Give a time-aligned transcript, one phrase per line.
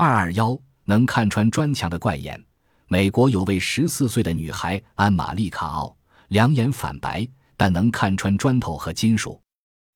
[0.00, 2.40] 二二幺能看穿砖墙的怪眼。
[2.86, 5.96] 美国有位十四岁的女孩安玛丽卡奥，
[6.28, 9.42] 两眼反白，但能看穿砖头和金属。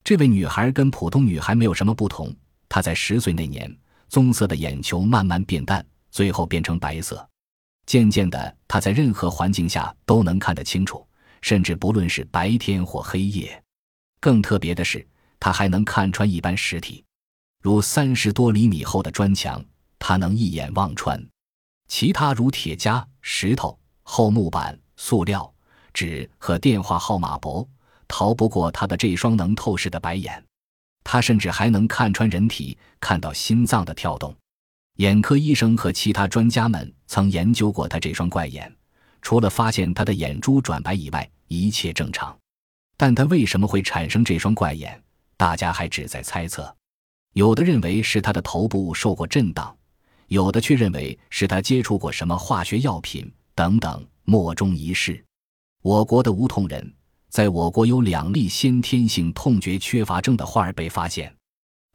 [0.02, 2.34] 这位女孩跟普通女孩没有什么不同。
[2.68, 3.72] 她在十岁那年，
[4.08, 7.24] 棕色的眼球慢慢变淡，最后变成白色。
[7.86, 11.06] 渐渐的，她在任何环境下都能看得清楚，
[11.42, 13.62] 甚至不论是白天或黑夜。
[14.18, 15.06] 更特别的是，
[15.38, 17.04] 她还能看穿一般实体，
[17.62, 19.64] 如三十多厘米厚的砖墙，
[20.04, 21.16] 他能一眼望穿；
[21.86, 25.54] 其他如铁夹、石头、厚木板、塑料、
[25.94, 27.68] 纸和电话号码簿。
[28.08, 30.44] 逃不过他的这双能透视的白眼，
[31.04, 34.36] 他甚至还能看穿人体，看到心脏的跳动。
[34.96, 38.70] 眼科医生和其他专家们曾研究过他这双怪眼，
[39.22, 42.36] 除了发现他的眼珠转白以外，一切正常。
[42.96, 45.00] 但他为什么会产生这双怪眼？
[45.36, 46.76] 大家还只在猜测。
[47.34, 49.74] 有的认为是他的头部受过震荡，
[50.32, 55.22] 有的却认为是他接触过什么化学药品等等，莫衷一是。
[55.82, 56.94] 我国的无痛人。
[57.28, 61.30] 在我国有两例先天性痛觉缺乏症的患儿被发现。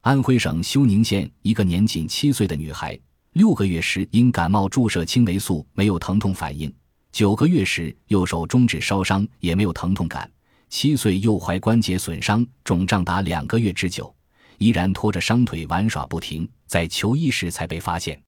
[0.02, 2.96] 安徽省休宁县一个年仅七岁的女孩，
[3.32, 6.72] 六个月时因感冒注射青霉素没有疼痛反应，
[7.10, 10.30] 九个月时右手中指烧伤也没有疼痛感，
[10.68, 14.14] 七岁右踝关节损伤肿胀达两个月之久，
[14.58, 18.20] 依然拖着伤腿玩耍不停，在求医时才被发现。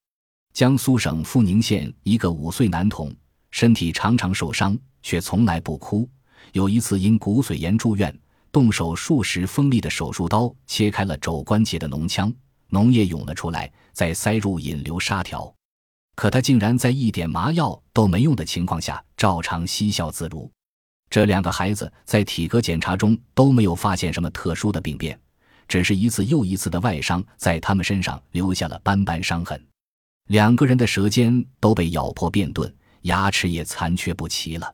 [0.53, 3.15] 江苏省阜宁县一个五岁男童，
[3.51, 6.09] 身体常常受伤，却从来不哭。
[6.53, 8.15] 有一次因骨髓炎住院，
[8.51, 12.33] 动手术时锋利的手术刀切开了肘关节的脓腔，
[12.71, 15.53] 脓液涌了出来，再塞入引流纱条。
[16.17, 20.51] 可他竟然在一点麻药都没用的情况下，照常嬉笑自如。
[21.09, 25.19] 这两个孩子在体格检查中都没有发现什么特殊的病变，
[25.67, 29.65] 只是一次又一次的外伤在他们身上留下了斑斑伤痕。
[30.31, 34.73] 两个人的舌尖都被咬破变钝，牙齿也残缺不齐了。